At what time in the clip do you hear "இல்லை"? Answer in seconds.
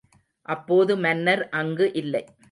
1.93-2.23